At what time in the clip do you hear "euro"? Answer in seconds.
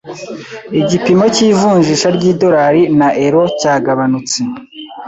3.25-3.41